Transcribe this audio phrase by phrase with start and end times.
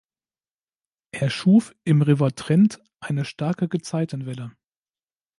[1.11, 4.51] Er schuf im River Trent eine starke Gezeitenwelle.